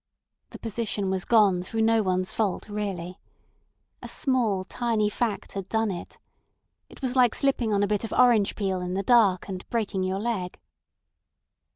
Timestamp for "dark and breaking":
9.03-10.01